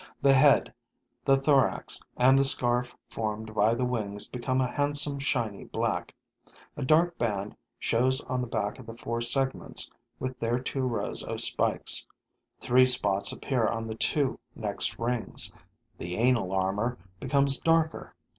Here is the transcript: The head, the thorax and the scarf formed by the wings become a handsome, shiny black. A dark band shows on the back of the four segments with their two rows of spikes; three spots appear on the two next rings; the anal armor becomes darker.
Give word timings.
The 0.19 0.33
head, 0.33 0.73
the 1.25 1.37
thorax 1.37 2.01
and 2.17 2.35
the 2.35 2.43
scarf 2.43 2.97
formed 3.07 3.53
by 3.53 3.75
the 3.75 3.85
wings 3.85 4.27
become 4.27 4.59
a 4.59 4.67
handsome, 4.71 5.19
shiny 5.19 5.65
black. 5.65 6.15
A 6.75 6.81
dark 6.83 7.19
band 7.19 7.55
shows 7.77 8.19
on 8.21 8.41
the 8.41 8.47
back 8.47 8.79
of 8.79 8.87
the 8.87 8.97
four 8.97 9.21
segments 9.21 9.91
with 10.17 10.39
their 10.39 10.57
two 10.57 10.87
rows 10.87 11.21
of 11.21 11.39
spikes; 11.39 12.07
three 12.59 12.87
spots 12.87 13.31
appear 13.31 13.67
on 13.67 13.85
the 13.85 13.93
two 13.93 14.39
next 14.55 14.97
rings; 14.97 15.53
the 15.99 16.15
anal 16.17 16.51
armor 16.51 16.97
becomes 17.19 17.59
darker. 17.61 18.15